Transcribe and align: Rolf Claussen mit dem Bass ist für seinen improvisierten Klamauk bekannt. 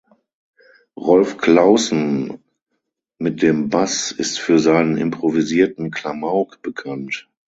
Rolf 0.97 1.37
Claussen 1.37 2.39
mit 3.19 3.43
dem 3.43 3.69
Bass 3.69 4.11
ist 4.11 4.39
für 4.39 4.57
seinen 4.57 4.97
improvisierten 4.97 5.91
Klamauk 5.91 6.63
bekannt. 6.63 7.29